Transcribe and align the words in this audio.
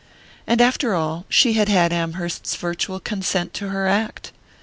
And, 0.47 0.61
after 0.61 0.95
all, 0.95 1.27
she 1.29 1.53
had 1.53 1.69
had 1.69 1.93
Amherst's 1.93 2.55
virtual 2.55 2.99
consent 2.99 3.53
to 3.53 3.69
her 3.69 3.87
act! 3.87 4.31